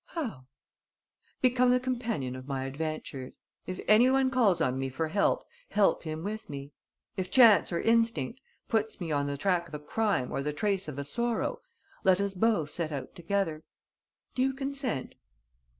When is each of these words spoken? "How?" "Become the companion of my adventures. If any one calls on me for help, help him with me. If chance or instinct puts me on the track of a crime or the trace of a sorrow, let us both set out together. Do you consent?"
"How?" 0.15 0.47
"Become 1.43 1.69
the 1.69 1.79
companion 1.79 2.35
of 2.35 2.47
my 2.47 2.65
adventures. 2.65 3.39
If 3.67 3.79
any 3.87 4.09
one 4.09 4.31
calls 4.31 4.59
on 4.59 4.79
me 4.79 4.89
for 4.89 5.09
help, 5.09 5.43
help 5.69 6.01
him 6.01 6.23
with 6.23 6.49
me. 6.49 6.71
If 7.17 7.29
chance 7.29 7.71
or 7.71 7.79
instinct 7.79 8.41
puts 8.67 8.99
me 8.99 9.11
on 9.11 9.27
the 9.27 9.37
track 9.37 9.67
of 9.67 9.75
a 9.75 9.79
crime 9.79 10.31
or 10.31 10.41
the 10.41 10.53
trace 10.53 10.87
of 10.87 10.97
a 10.97 11.03
sorrow, 11.03 11.61
let 12.03 12.19
us 12.19 12.33
both 12.33 12.71
set 12.71 12.91
out 12.91 13.13
together. 13.13 13.61
Do 14.33 14.41
you 14.41 14.53
consent?" 14.53 15.13